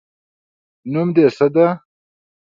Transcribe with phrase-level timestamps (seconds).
[0.91, 1.67] نوم د څه ده